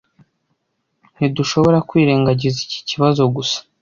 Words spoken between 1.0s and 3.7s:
Ntidushobora kwirengagiza iki kibazo gusa.